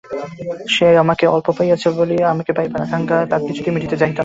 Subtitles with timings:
[0.73, 4.19] সে আমাকে অল্প পাইয়াছিল বলিয়াই আমাকে পাইবার আকাঙক্ষা তাহার কিছুতেই মিটিতে চাহিত না।